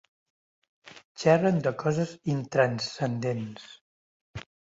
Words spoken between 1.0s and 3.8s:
Xerren de coses intranscendents.